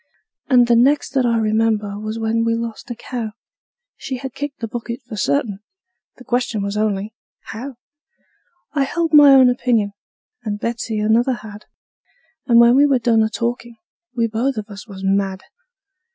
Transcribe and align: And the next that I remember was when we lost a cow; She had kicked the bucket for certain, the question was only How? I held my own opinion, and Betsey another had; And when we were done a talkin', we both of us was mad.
And 0.49 0.65
the 0.65 0.75
next 0.75 1.11
that 1.11 1.27
I 1.27 1.37
remember 1.37 1.99
was 1.99 2.17
when 2.17 2.43
we 2.43 2.55
lost 2.55 2.89
a 2.89 2.95
cow; 2.95 3.33
She 3.97 4.17
had 4.17 4.33
kicked 4.33 4.59
the 4.59 4.67
bucket 4.67 4.99
for 5.07 5.15
certain, 5.15 5.59
the 6.17 6.23
question 6.23 6.63
was 6.63 6.75
only 6.75 7.13
How? 7.53 7.75
I 8.73 8.81
held 8.85 9.13
my 9.13 9.29
own 9.29 9.47
opinion, 9.47 9.93
and 10.41 10.59
Betsey 10.59 10.97
another 10.97 11.33
had; 11.33 11.65
And 12.47 12.59
when 12.59 12.75
we 12.75 12.87
were 12.87 12.97
done 12.97 13.21
a 13.21 13.29
talkin', 13.29 13.75
we 14.15 14.25
both 14.25 14.57
of 14.57 14.69
us 14.69 14.87
was 14.87 15.03
mad. 15.05 15.41